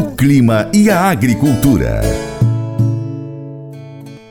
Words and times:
o 0.00 0.12
clima 0.12 0.70
e 0.72 0.88
a 0.88 1.10
agricultura. 1.10 2.00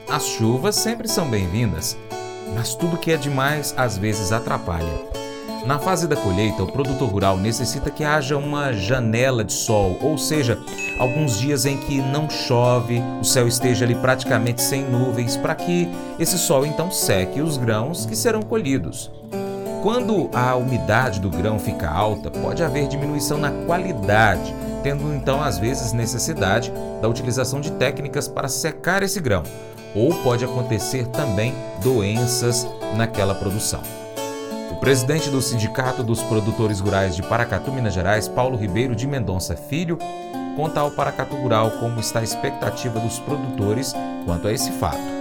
As 0.08 0.24
chuvas 0.26 0.74
sempre 0.74 1.06
são 1.06 1.30
bem-vindas, 1.30 1.96
mas 2.56 2.74
tudo 2.74 2.96
que 2.96 3.12
é 3.12 3.16
demais 3.16 3.72
às 3.76 3.96
vezes 3.96 4.32
atrapalha. 4.32 4.92
Na 5.64 5.78
fase 5.78 6.08
da 6.08 6.16
colheita, 6.16 6.64
o 6.64 6.72
produtor 6.72 7.08
rural 7.08 7.36
necessita 7.36 7.88
que 7.88 8.02
haja 8.02 8.36
uma 8.36 8.72
janela 8.72 9.44
de 9.44 9.52
sol, 9.52 9.96
ou 10.02 10.18
seja, 10.18 10.58
alguns 10.98 11.38
dias 11.38 11.64
em 11.64 11.76
que 11.76 11.98
não 11.98 12.28
chove, 12.28 13.00
o 13.20 13.24
céu 13.24 13.46
esteja 13.46 13.84
ali 13.84 13.94
praticamente 13.94 14.62
sem 14.62 14.82
nuvens, 14.82 15.36
para 15.36 15.54
que 15.54 15.88
esse 16.18 16.36
sol 16.36 16.66
então 16.66 16.90
seque 16.90 17.40
os 17.40 17.56
grãos 17.56 18.06
que 18.06 18.16
serão 18.16 18.42
colhidos. 18.42 19.08
Quando 19.82 20.28
a 20.34 20.54
umidade 20.56 21.20
do 21.20 21.30
grão 21.30 21.58
fica 21.58 21.88
alta, 21.88 22.30
pode 22.30 22.62
haver 22.62 22.86
diminuição 22.86 23.38
na 23.38 23.50
qualidade, 23.64 24.54
tendo 24.82 25.14
então 25.14 25.42
às 25.42 25.58
vezes 25.58 25.94
necessidade 25.94 26.70
da 27.00 27.08
utilização 27.08 27.62
de 27.62 27.72
técnicas 27.72 28.28
para 28.28 28.46
secar 28.46 29.02
esse 29.02 29.18
grão, 29.20 29.42
ou 29.94 30.12
pode 30.22 30.44
acontecer 30.44 31.06
também 31.06 31.54
doenças 31.82 32.68
naquela 32.94 33.34
produção. 33.34 33.80
O 34.70 34.76
presidente 34.76 35.30
do 35.30 35.40
Sindicato 35.40 36.02
dos 36.02 36.22
Produtores 36.22 36.78
Rurais 36.80 37.16
de 37.16 37.22
Paracatu, 37.22 37.72
Minas 37.72 37.94
Gerais, 37.94 38.28
Paulo 38.28 38.58
Ribeiro 38.58 38.94
de 38.94 39.06
Mendonça 39.06 39.56
Filho, 39.56 39.98
conta 40.56 40.80
ao 40.80 40.90
Paracatu 40.90 41.36
Rural 41.36 41.70
como 41.72 41.98
está 42.00 42.20
a 42.20 42.22
expectativa 42.24 43.00
dos 43.00 43.18
produtores 43.18 43.94
quanto 44.26 44.46
a 44.46 44.52
esse 44.52 44.70
fato. 44.72 45.19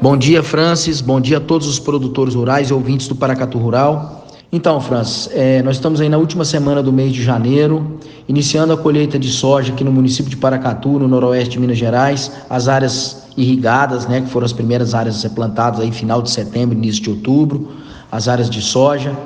Bom 0.00 0.16
dia, 0.16 0.42
Francis. 0.42 1.00
Bom 1.00 1.20
dia 1.20 1.38
a 1.38 1.40
todos 1.40 1.66
os 1.66 1.78
produtores 1.78 2.34
rurais 2.34 2.70
e 2.70 2.74
ouvintes 2.74 3.08
do 3.08 3.14
Paracatu 3.14 3.58
Rural. 3.58 4.26
Então, 4.52 4.80
Francis, 4.80 5.28
é, 5.32 5.62
nós 5.62 5.76
estamos 5.76 6.00
aí 6.00 6.08
na 6.08 6.18
última 6.18 6.44
semana 6.44 6.82
do 6.82 6.92
mês 6.92 7.12
de 7.12 7.22
janeiro, 7.22 7.98
iniciando 8.28 8.72
a 8.72 8.76
colheita 8.76 9.18
de 9.18 9.28
soja 9.28 9.72
aqui 9.72 9.82
no 9.82 9.90
município 9.90 10.30
de 10.30 10.36
Paracatu, 10.36 10.98
no 10.98 11.08
noroeste 11.08 11.50
de 11.52 11.60
Minas 11.60 11.78
Gerais, 11.78 12.30
as 12.48 12.68
áreas 12.68 13.26
irrigadas, 13.36 14.06
né, 14.06 14.20
que 14.20 14.28
foram 14.28 14.44
as 14.44 14.52
primeiras 14.52 14.94
áreas 14.94 15.16
a 15.16 15.18
ser 15.18 15.30
plantadas 15.30 15.80
aí 15.80 15.90
final 15.90 16.22
de 16.22 16.30
setembro, 16.30 16.76
início 16.76 17.02
de 17.02 17.10
outubro 17.10 17.68
as 18.10 18.28
áreas 18.28 18.48
de 18.48 18.62
soja. 18.62 19.16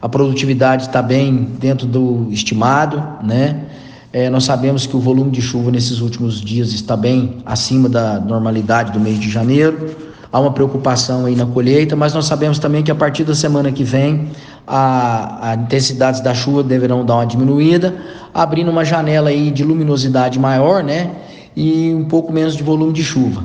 A 0.00 0.08
produtividade 0.08 0.84
está 0.84 1.00
bem 1.00 1.48
dentro 1.58 1.86
do 1.86 2.28
estimado, 2.30 3.02
né? 3.22 3.64
É, 4.12 4.30
nós 4.30 4.44
sabemos 4.44 4.86
que 4.86 4.96
o 4.96 5.00
volume 5.00 5.30
de 5.30 5.42
chuva 5.42 5.70
nesses 5.70 6.00
últimos 6.00 6.40
dias 6.40 6.72
está 6.72 6.96
bem 6.96 7.38
acima 7.44 7.88
da 7.88 8.20
normalidade 8.20 8.92
do 8.92 9.00
mês 9.00 9.18
de 9.18 9.28
janeiro. 9.28 9.96
Há 10.34 10.40
uma 10.40 10.50
preocupação 10.50 11.26
aí 11.26 11.36
na 11.36 11.46
colheita, 11.46 11.94
mas 11.94 12.12
nós 12.12 12.24
sabemos 12.24 12.58
também 12.58 12.82
que 12.82 12.90
a 12.90 12.94
partir 12.96 13.22
da 13.22 13.36
semana 13.36 13.70
que 13.70 13.84
vem 13.84 14.32
a, 14.66 15.50
a 15.50 15.54
intensidades 15.54 16.20
da 16.20 16.34
chuva 16.34 16.60
deverão 16.60 17.06
dar 17.06 17.14
uma 17.14 17.24
diminuída, 17.24 17.94
abrindo 18.34 18.68
uma 18.68 18.84
janela 18.84 19.28
aí 19.28 19.52
de 19.52 19.62
luminosidade 19.62 20.36
maior, 20.40 20.82
né? 20.82 21.12
E 21.54 21.94
um 21.94 22.06
pouco 22.06 22.32
menos 22.32 22.56
de 22.56 22.64
volume 22.64 22.92
de 22.92 23.04
chuva, 23.04 23.44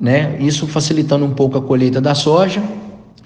né? 0.00 0.36
Isso 0.40 0.66
facilitando 0.66 1.24
um 1.24 1.30
pouco 1.30 1.56
a 1.56 1.62
colheita 1.62 2.00
da 2.00 2.16
soja 2.16 2.60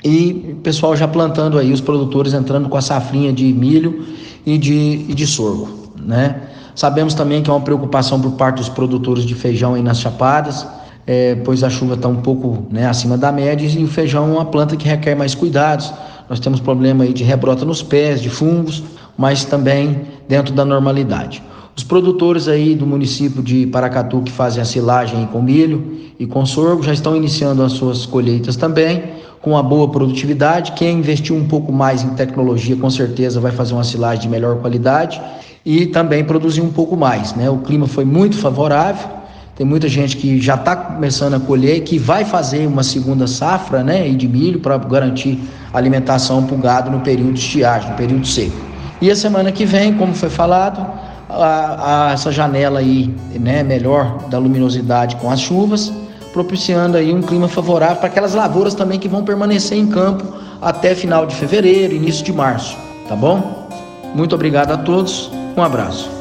e 0.05 0.51
o 0.53 0.57
pessoal 0.57 0.95
já 0.95 1.09
plantando 1.09 1.59
aí, 1.59 1.73
os 1.73 1.81
produtores 1.81 2.35
entrando 2.35 2.69
com 2.69 2.77
a 2.77 2.83
safrinha 2.83 3.33
de 3.33 3.51
milho 3.55 4.05
e 4.45 4.59
de, 4.59 5.07
e 5.09 5.15
de 5.15 5.27
sorgo, 5.27 5.95
né? 5.99 6.43
Sabemos 6.75 7.15
também 7.15 7.43
que 7.43 7.49
é 7.49 7.53
uma 7.55 7.63
preocupação 7.63 8.21
por 8.21 8.33
parte 8.33 8.59
dos 8.59 8.69
produtores 8.69 9.25
de 9.25 9.35
feijão 9.35 9.73
aí 9.73 9.83
nas 9.83 9.99
chapadas, 9.99 10.67
é, 11.09 11.37
pois 11.37 11.65
a 11.65 11.71
chuva 11.71 11.95
está 11.95 12.07
um 12.07 12.17
pouco 12.17 12.67
né, 12.71 12.87
acima 12.87 13.17
da 13.17 13.33
média 13.33 13.67
e 13.67 13.83
o 13.83 13.89
feijão 13.89 14.29
é 14.29 14.33
uma 14.33 14.45
planta 14.45 14.77
que 14.77 14.87
requer 14.87 15.15
mais 15.15 15.35
cuidados. 15.35 15.91
Nós 16.29 16.39
temos 16.39 16.61
problema 16.61 17.05
aí 17.05 17.15
de 17.15 17.25
rebrota 17.25 17.65
nos 17.65 17.83
pés, 17.83 18.21
de 18.21 18.29
fungos, 18.29 18.83
mas 19.17 19.43
também 19.43 20.03
dentro 20.29 20.53
da 20.53 20.67
normalidade. 20.67 21.43
Os 21.75 21.83
produtores 21.83 22.47
aí 22.47 22.75
do 22.75 22.87
município 22.87 23.43
de 23.43 23.67
Paracatu 23.69 24.21
que 24.21 24.31
fazem 24.31 24.61
a 24.61 24.67
silagem 24.67 25.27
com 25.33 25.41
milho 25.41 25.97
e 26.19 26.27
com 26.27 26.45
sorgo 26.45 26.83
já 26.83 26.93
estão 26.93 27.17
iniciando 27.17 27.63
as 27.63 27.73
suas 27.73 28.05
colheitas 28.05 28.55
também 28.55 29.03
com 29.41 29.53
uma 29.53 29.63
boa 29.63 29.89
produtividade. 29.89 30.73
Quem 30.73 30.99
investiu 30.99 31.35
um 31.37 31.47
pouco 31.47 31.73
mais 31.73 32.03
em 32.03 32.11
tecnologia, 32.11 32.77
com 32.77 32.91
certeza 32.91 33.41
vai 33.41 33.53
fazer 33.53 33.73
uma 33.73 33.85
silagem 33.85 34.21
de 34.21 34.29
melhor 34.29 34.59
qualidade 34.59 35.19
e 35.65 35.87
também 35.87 36.23
produzir 36.23 36.61
um 36.61 36.71
pouco 36.71 36.99
mais. 36.99 37.35
Né? 37.35 37.49
O 37.49 37.59
clima 37.59 37.87
foi 37.87 38.05
muito 38.05 38.37
favorável. 38.37 39.19
Tem 39.59 39.67
muita 39.67 39.89
gente 39.89 40.17
que 40.17 40.41
já 40.41 40.55
está 40.55 40.77
começando 40.77 41.35
a 41.35 41.41
colher, 41.41 41.81
que 41.81 41.99
vai 41.99 42.25
fazer 42.25 42.65
uma 42.65 42.85
segunda 42.85 43.27
safra 43.27 43.83
né, 43.83 44.09
de 44.11 44.29
milho 44.29 44.61
para 44.61 44.79
garantir 44.79 45.37
alimentação 45.75 46.45
para 46.45 46.55
o 46.55 46.59
gado 46.59 46.93
no 46.93 47.01
período 47.01 47.33
de 47.33 47.41
estiagem, 47.41 47.91
no 47.91 47.97
período 47.97 48.25
seco. 48.25 48.55
E 49.03 49.11
a 49.11 49.17
semana 49.17 49.51
que 49.51 49.65
vem, 49.65 49.95
como 49.95 50.15
foi 50.15 50.31
falado, 50.31 50.87
a, 51.29 52.07
a, 52.07 52.13
essa 52.13 52.31
janela 52.31 52.79
aí, 52.79 53.13
né, 53.35 53.65
melhor 53.65 54.29
da 54.29 54.39
luminosidade 54.39 55.17
com 55.17 55.29
as 55.29 55.41
chuvas, 55.41 55.93
propiciando 56.33 56.97
aí 56.97 57.13
um 57.13 57.21
clima 57.21 57.49
favorável 57.49 57.97
para 57.97 58.07
aquelas 58.07 58.35
lavouras 58.35 58.77
também 58.77 59.01
que 59.01 59.09
vão 59.09 59.25
permanecer 59.25 59.77
em 59.77 59.89
campo 59.89 60.25
até 60.63 60.95
final 60.95 61.27
de 61.27 61.35
fevereiro, 61.35 61.93
início 61.97 62.25
de 62.25 62.33
março, 62.33 62.77
tá 63.09 63.17
bom? 63.17 63.69
Muito 64.15 64.37
obrigado 64.37 64.71
a 64.71 64.77
todos, 64.77 65.33
um 65.57 65.63
abraço. 65.65 66.18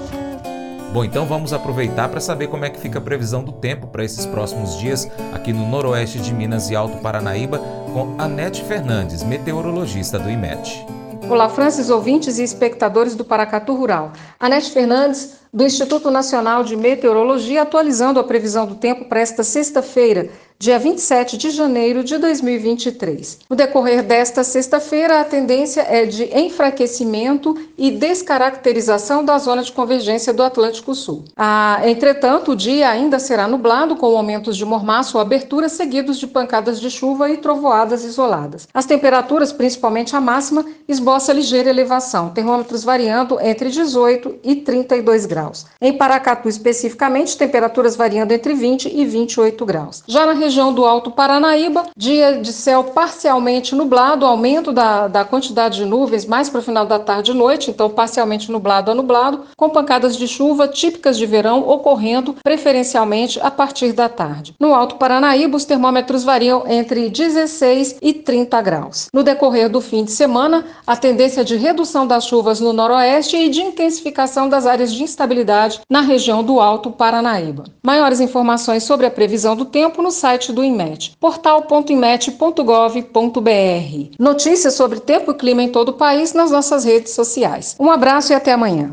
Bom, 0.93 1.03
então 1.03 1.25
vamos 1.25 1.51
aproveitar 1.51 2.07
para 2.09 2.21
saber 2.21 2.47
como 2.47 2.63
é 2.63 2.69
que 2.69 2.79
fica 2.79 2.97
a 2.97 3.01
previsão 3.01 3.43
do 3.43 3.51
tempo 3.51 3.87
para 3.87 4.05
esses 4.05 4.25
próximos 4.25 4.77
dias 4.79 5.07
aqui 5.33 5.51
no 5.51 5.67
noroeste 5.67 6.19
de 6.19 6.33
Minas 6.33 6.69
e 6.69 6.75
Alto 6.75 6.97
Paranaíba 6.99 7.59
com 7.93 8.15
Anete 8.17 8.63
Fernandes, 8.63 9.21
meteorologista 9.21 10.17
do 10.17 10.29
IMET. 10.29 10.85
Olá, 11.29 11.49
Francis, 11.49 11.89
ouvintes 11.89 12.39
e 12.39 12.43
espectadores 12.43 13.13
do 13.13 13.25
Paracatu 13.25 13.75
Rural. 13.75 14.13
Anete 14.39 14.71
Fernandes, 14.71 15.39
do 15.53 15.65
Instituto 15.65 16.09
Nacional 16.09 16.63
de 16.63 16.75
Meteorologia, 16.77 17.63
atualizando 17.63 18.19
a 18.19 18.23
previsão 18.23 18.65
do 18.65 18.75
tempo 18.75 19.05
para 19.05 19.19
esta 19.19 19.43
sexta-feira, 19.43 20.29
dia 20.59 20.79
27 20.79 21.37
de 21.37 21.51
janeiro 21.51 22.03
de 22.03 22.17
2023. 22.17 23.39
No 23.47 23.55
decorrer 23.55 24.01
desta 24.01 24.43
sexta-feira, 24.43 25.21
a 25.21 25.23
tendência 25.23 25.81
é 25.81 26.05
de 26.05 26.23
enfraquecimento 26.35 27.55
e 27.77 27.91
descaracterização 27.91 29.23
da 29.23 29.37
zona 29.37 29.61
de 29.61 29.71
convergência 29.71 30.33
do 30.33 30.41
Atlântico 30.41 30.95
Sul. 30.95 31.25
Ah, 31.35 31.81
entretanto, 31.85 32.53
o 32.53 32.55
dia 32.55 32.89
ainda 32.89 33.19
será 33.19 33.47
nublado, 33.47 33.95
com 33.95 34.17
aumentos 34.17 34.57
de 34.57 34.65
mormaço 34.65 35.17
ou 35.17 35.21
abertura, 35.21 35.69
seguidos 35.69 36.17
de 36.17 36.25
pancadas 36.25 36.79
de 36.79 36.89
chuva 36.89 37.29
e 37.29 37.37
trovoadas 37.37 38.03
isoladas. 38.03 38.67
As 38.73 38.85
temperaturas, 38.87 39.53
principalmente 39.53 40.15
a 40.15 40.21
máxima, 40.21 40.65
esboça 40.87 41.31
ligeira 41.33 41.69
elevação, 41.69 42.29
termômetros 42.29 42.83
variando 42.83 43.39
entre 43.39 43.69
18 43.69 44.37
e 44.43 44.55
32 44.55 45.27
graus. 45.27 45.67
Em 45.79 45.93
Paracatu, 45.93 46.49
especificamente, 46.49 47.37
temperaturas 47.37 47.95
variando 47.95 48.31
entre 48.31 48.55
20 48.55 48.87
e 48.87 49.05
28 49.05 49.63
graus. 49.63 50.03
Já 50.07 50.25
na 50.25 50.46
região 50.47 50.71
do 50.73 50.85
Alto 50.85 51.11
Paranaíba, 51.11 51.87
dia 51.95 52.39
de 52.39 52.53
céu 52.53 52.81
parcialmente 52.81 53.75
nublado, 53.75 54.25
aumento 54.25 54.71
da, 54.71 55.09
da 55.09 55.25
quantidade 55.25 55.79
de 55.79 55.85
nuvens 55.85 56.25
mais 56.25 56.49
para 56.49 56.59
o 56.59 56.63
final 56.63 56.85
da 56.85 56.97
tarde 56.97 57.31
e 57.31 57.33
noite, 57.33 57.69
então 57.69 57.89
parcialmente 57.89 58.49
nublado 58.49 58.89
a 58.89 58.95
nublado, 58.95 59.41
com 59.57 59.69
pancadas 59.69 60.15
de 60.15 60.25
chuva 60.25 60.65
típicas 60.65 61.17
de 61.17 61.25
verão 61.25 61.67
ocorrendo 61.67 62.33
preferencialmente 62.41 63.41
a 63.41 63.51
partir 63.51 63.91
da 63.91 64.07
tarde. 64.07 64.55
No 64.57 64.73
Alto 64.73 64.95
Paranaíba, 64.95 65.57
os 65.57 65.65
termômetros 65.65 66.23
variam 66.23 66.63
entre 66.65 67.09
16 67.09 67.97
e 68.01 68.13
30 68.13 68.61
graus. 68.61 69.09
No 69.13 69.23
decorrer 69.23 69.67
do 69.67 69.81
fim 69.81 70.05
de 70.05 70.11
semana, 70.13 70.65
a 70.85 70.95
tendência 70.95 71.43
de 71.43 71.57
redução 71.57 72.07
das 72.07 72.25
chuvas 72.25 72.61
no 72.61 72.71
noroeste 72.71 73.35
e 73.35 73.49
de 73.49 73.61
intensificação 73.61 74.47
das 74.47 74.65
áreas 74.65 74.93
de 74.93 75.03
instabilidade 75.03 75.81
na 75.89 75.99
região 75.99 76.41
do 76.41 76.61
Alto 76.61 76.89
Paranaíba. 76.89 77.65
Maiores 77.83 78.21
informações 78.21 78.83
sobre 78.83 79.05
a 79.05 79.11
previsão 79.11 79.53
do 79.53 79.65
tempo 79.65 80.01
no 80.01 80.09
site 80.09 80.36
site 80.37 80.53
do 80.53 80.63
INMET, 80.63 81.17
portal.inmet.gov.br. 81.19 84.15
Notícias 84.19 84.75
sobre 84.75 84.99
tempo 84.99 85.31
e 85.31 85.33
clima 85.33 85.63
em 85.63 85.69
todo 85.69 85.89
o 85.89 85.93
país 85.93 86.33
nas 86.33 86.51
nossas 86.51 86.85
redes 86.85 87.13
sociais. 87.13 87.75
Um 87.79 87.89
abraço 87.89 88.31
e 88.31 88.35
até 88.35 88.53
amanhã. 88.53 88.91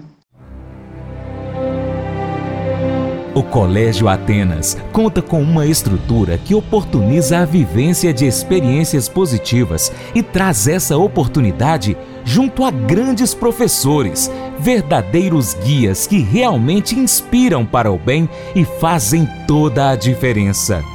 O 3.34 3.42
Colégio 3.42 4.08
Atenas 4.08 4.78
conta 4.92 5.20
com 5.20 5.42
uma 5.42 5.66
estrutura 5.66 6.38
que 6.38 6.54
oportuniza 6.54 7.38
a 7.38 7.44
vivência 7.44 8.14
de 8.14 8.26
experiências 8.26 9.08
positivas 9.08 9.90
e 10.14 10.22
traz 10.22 10.68
essa 10.68 10.96
oportunidade 10.96 11.96
junto 12.24 12.64
a 12.64 12.70
grandes 12.70 13.34
professores, 13.34 14.30
verdadeiros 14.58 15.54
guias 15.54 16.06
que 16.06 16.20
realmente 16.20 16.94
inspiram 16.94 17.66
para 17.66 17.90
o 17.90 17.98
bem 17.98 18.28
e 18.54 18.64
fazem 18.64 19.28
toda 19.48 19.90
a 19.90 19.96
diferença. 19.96 20.80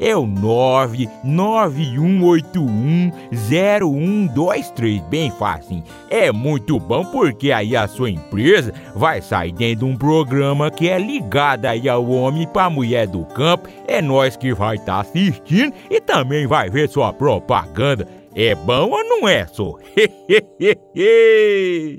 é 0.00 0.16
o 0.16 0.26
99181 0.26 3.12
0123, 3.32 5.00
bem 5.02 5.30
fácil. 5.30 5.82
É 6.08 6.32
muito 6.32 6.78
bom 6.78 7.04
porque 7.04 7.50
aí 7.52 7.76
a 7.76 7.88
sua 7.88 8.10
empresa 8.10 8.72
vai 8.94 9.20
sair 9.20 9.52
dentro 9.52 9.86
de 9.86 9.92
um 9.92 9.96
programa 9.96 10.70
que 10.70 10.88
é 10.88 10.98
ligado 10.98 11.66
aí 11.66 11.86
ao 11.88 12.08
homem 12.08 12.46
para 12.46 12.70
mulher 12.70 13.06
do 13.06 13.24
campo. 13.24 13.68
É 13.86 14.02
nós 14.02 14.36
que 14.36 14.54
vai 14.54 14.76
estar 14.76 14.94
tá 14.94 15.00
assistindo 15.00 15.74
e 15.90 16.00
também 16.00 16.46
vai 16.46 16.70
ver 16.70 16.88
sua 16.88 17.12
propaganda. 17.12 18.08
É 18.34 18.54
bom 18.54 18.90
ou 18.90 19.04
não 19.04 19.28
é, 19.28 19.46
só? 19.46 19.76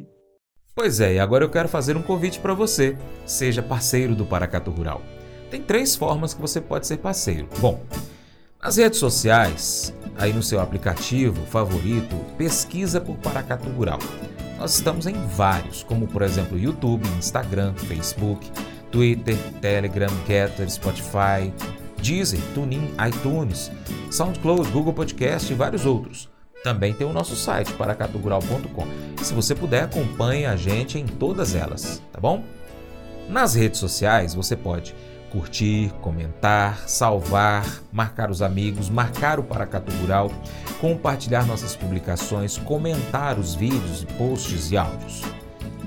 pois 0.74 1.02
é, 1.02 1.16
e 1.16 1.20
agora 1.20 1.44
eu 1.44 1.50
quero 1.50 1.68
fazer 1.68 1.98
um 1.98 2.02
convite 2.02 2.40
para 2.40 2.54
você. 2.54 2.96
Seja 3.26 3.62
parceiro 3.62 4.16
do 4.16 4.26
Paracato 4.26 4.72
Rural. 4.72 5.02
Tem 5.50 5.62
três 5.62 5.96
formas 5.96 6.34
que 6.34 6.42
você 6.42 6.62
pode 6.62 6.86
ser 6.86 6.98
parceiro. 6.98 7.48
Bom, 7.60 7.82
nas 8.62 8.78
redes 8.78 9.00
sociais, 9.00 9.94
aí 10.18 10.32
no 10.32 10.44
seu 10.44 10.60
aplicativo 10.60 11.46
favorito, 11.46 12.16
pesquisa 12.38 13.02
por 13.02 13.16
Paracato 13.18 13.68
Rural. 13.70 14.00
Nós 14.60 14.76
estamos 14.76 15.08
em 15.08 15.14
vários, 15.28 15.84
como 15.84 16.08
por 16.08 16.22
exemplo 16.22 16.60
YouTube, 16.60 17.08
Instagram, 17.18 17.74
Facebook, 17.74 18.52
Twitter, 18.92 19.38
Telegram, 19.62 20.12
Getter, 20.28 20.70
Spotify, 20.70 21.54
Deezer, 22.02 22.42
TuneIn, 22.54 22.94
iTunes, 23.08 23.72
SoundCloud, 24.12 24.70
Google 24.72 24.94
Podcast 24.94 25.52
e 25.52 25.56
vários 25.56 25.86
outros. 25.86 26.30
Também 26.64 26.94
tem 26.94 27.08
o 27.08 27.14
nosso 27.14 27.36
site, 27.36 27.72
paracatugural.com. 27.74 29.24
Se 29.24 29.34
você 29.34 29.56
puder, 29.56 29.84
acompanhe 29.84 30.46
a 30.46 30.56
gente 30.56 31.00
em 31.00 31.06
todas 31.06 31.56
elas, 31.56 32.02
tá 32.12 32.20
bom? 32.20 32.44
Nas 33.30 33.56
redes 33.56 33.80
sociais 33.80 34.34
você 34.34 34.56
pode 34.56 34.94
curtir, 35.32 35.94
comentar, 36.02 36.88
salvar, 36.88 37.66
marcar 37.92 38.30
os 38.30 38.42
amigos, 38.42 38.90
marcar 38.90 39.40
o 39.40 39.44
Paracatu 39.44 39.92
Rural, 39.98 40.32
compartilhar 40.82 41.46
nossas 41.46 41.76
publicações, 41.76 42.58
comentar 42.58 43.38
os 43.38 43.56
vídeos, 43.56 44.04
posts 44.18 44.72
e 44.72 44.78
áudios. 44.78 45.24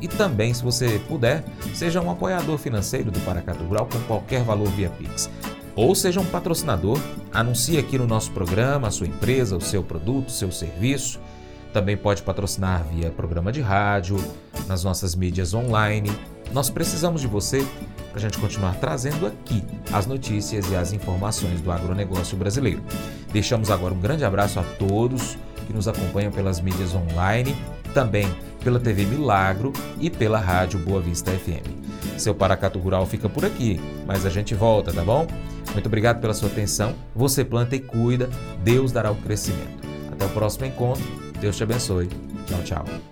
E 0.01 0.09
também, 0.09 0.53
se 0.53 0.65
você 0.65 1.01
puder, 1.07 1.45
seja 1.75 2.01
um 2.01 2.11
apoiador 2.11 2.59
financeiro 2.59 3.11
do 3.11 3.21
Paracatu 3.21 3.63
Rural 3.65 3.87
com 3.87 4.01
qualquer 4.01 4.43
valor 4.43 4.69
via 4.71 4.91
Pix. 4.91 5.31
Ou 5.77 5.95
seja 5.95 6.21
um 6.21 6.27
patrocinador, 6.27 7.01
anuncie 7.33 7.79
aqui 7.79 7.97
no 7.97 8.07
nosso 8.07 8.33
programa 8.33 8.89
a 8.89 8.91
sua 8.91 9.07
empresa, 9.07 9.57
o 9.57 9.61
seu 9.61 9.83
produto, 9.83 10.29
o 10.29 10.33
seu 10.33 10.51
serviço. 10.51 11.21
Também 11.73 11.97
pode 11.97 12.23
patrocinar 12.23 12.85
via 12.93 13.11
programa 13.11 13.51
de 13.51 13.61
rádio, 13.63 14.23
nas 14.67 14.85
nossas 14.85 15.15
mídias 15.15 15.55
online. 15.55 16.11
Nós 16.53 16.69
precisamos 16.69 17.21
de 17.21 17.27
você 17.27 17.67
para 18.11 18.19
a 18.19 18.21
gente 18.21 18.39
continuar 18.39 18.75
trazendo 18.75 19.27
aqui 19.27 19.65
as 19.93 20.07
notícias 20.07 20.71
e 20.71 20.77
as 20.77 20.93
informações 20.93 21.61
do 21.61 21.73
agronegócio 21.73 22.37
brasileiro. 22.37 22.83
Deixamos 23.33 23.71
agora 23.71 23.95
um 23.95 24.01
grande 24.01 24.25
abraço 24.25 24.61
a 24.61 24.63
todos 24.63 25.37
que 25.67 25.73
nos 25.73 25.89
acompanham 25.89 26.31
pelas 26.31 26.61
mídias 26.61 26.95
online, 26.95 27.57
também 27.95 28.29
pela 28.63 28.79
TV 28.79 29.05
Milagro 29.05 29.73
e 29.99 30.11
pela 30.11 30.39
Rádio 30.39 30.79
Boa 30.79 31.01
Vista 31.01 31.31
FM. 31.31 31.83
Seu 32.19 32.35
Paracato 32.35 32.79
Rural 32.79 33.07
fica 33.07 33.29
por 33.29 33.45
aqui, 33.45 33.81
mas 34.07 34.27
a 34.27 34.31
gente 34.31 34.55
volta, 34.55 34.93
tá 34.93 35.03
bom? 35.03 35.27
Muito 35.73 35.87
obrigado 35.87 36.21
pela 36.21 36.35
sua 36.35 36.49
atenção. 36.49 36.95
Você 37.15 37.45
planta 37.45 37.75
e 37.75 37.81
cuida, 37.81 38.29
Deus 38.63 38.93
dará 38.93 39.11
o 39.11 39.17
crescimento. 39.17 39.89
Até 40.13 40.27
o 40.27 40.29
próximo 40.31 40.67
encontro. 40.67 41.05
Deus 41.41 41.57
te 41.57 41.63
abençoe. 41.63 42.09
Tchau, 42.47 42.63
tchau. 42.63 43.12